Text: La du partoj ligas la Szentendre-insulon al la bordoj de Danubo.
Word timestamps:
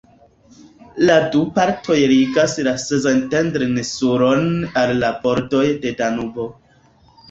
La 1.09 1.17
du 1.35 1.41
partoj 1.57 1.99
ligas 2.13 2.57
la 2.69 2.75
Szentendre-insulon 2.87 4.53
al 4.85 4.99
la 5.07 5.17
bordoj 5.29 5.67
de 5.87 5.99
Danubo. 6.05 6.53